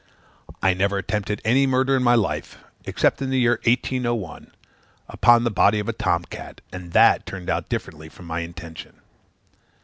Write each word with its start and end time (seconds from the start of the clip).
I 0.63 0.73
never 0.73 0.97
attempted 0.97 1.43
any 1.45 1.67
murder 1.67 1.95
in 1.95 2.01
my 2.01 2.15
life, 2.15 2.57
except 2.85 3.21
in 3.21 3.29
the 3.29 3.37
year 3.39 3.59
1801, 3.65 4.49
upon 5.07 5.43
the 5.43 5.51
body 5.51 5.77
of 5.79 5.87
a 5.87 5.93
tom 5.93 6.25
cat; 6.25 6.59
and 6.73 6.91
that 6.93 7.27
turned 7.27 7.51
out 7.51 7.69
differently 7.69 8.09
from 8.09 8.25
my 8.25 8.39
intention. 8.39 8.99